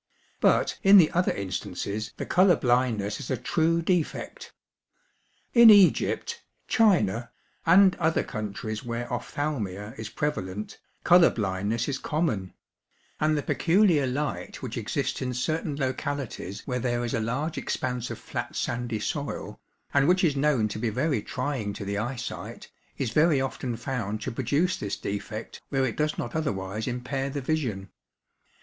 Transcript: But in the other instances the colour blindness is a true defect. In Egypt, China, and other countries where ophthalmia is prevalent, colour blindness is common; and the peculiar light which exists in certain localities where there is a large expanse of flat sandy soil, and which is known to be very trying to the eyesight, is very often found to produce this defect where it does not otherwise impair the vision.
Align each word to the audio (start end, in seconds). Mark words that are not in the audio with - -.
But 0.39 0.79
in 0.81 0.97
the 0.97 1.11
other 1.11 1.31
instances 1.31 2.11
the 2.17 2.25
colour 2.25 2.55
blindness 2.55 3.19
is 3.19 3.29
a 3.29 3.37
true 3.37 3.83
defect. 3.83 4.51
In 5.53 5.69
Egypt, 5.69 6.41
China, 6.67 7.29
and 7.67 7.95
other 7.97 8.23
countries 8.23 8.83
where 8.83 9.05
ophthalmia 9.13 9.93
is 9.99 10.09
prevalent, 10.09 10.79
colour 11.03 11.29
blindness 11.29 11.87
is 11.87 11.99
common; 11.99 12.55
and 13.19 13.37
the 13.37 13.43
peculiar 13.43 14.07
light 14.07 14.63
which 14.63 14.75
exists 14.75 15.21
in 15.21 15.35
certain 15.35 15.75
localities 15.75 16.63
where 16.65 16.79
there 16.79 17.05
is 17.05 17.13
a 17.13 17.19
large 17.19 17.59
expanse 17.59 18.09
of 18.09 18.17
flat 18.17 18.55
sandy 18.55 18.99
soil, 18.99 19.59
and 19.93 20.07
which 20.07 20.23
is 20.23 20.35
known 20.35 20.67
to 20.69 20.79
be 20.79 20.89
very 20.89 21.21
trying 21.21 21.73
to 21.73 21.85
the 21.85 21.99
eyesight, 21.99 22.71
is 22.97 23.11
very 23.11 23.39
often 23.39 23.77
found 23.77 24.19
to 24.19 24.31
produce 24.31 24.77
this 24.77 24.97
defect 24.97 25.61
where 25.69 25.85
it 25.85 25.95
does 25.95 26.17
not 26.17 26.35
otherwise 26.35 26.87
impair 26.87 27.29
the 27.29 27.39
vision. 27.39 27.91